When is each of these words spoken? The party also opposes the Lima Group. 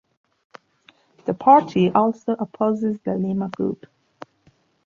The 1.25 1.35
party 1.35 1.91
also 1.91 2.31
opposes 2.39 2.97
the 3.03 3.13
Lima 3.13 3.49
Group. 3.49 3.85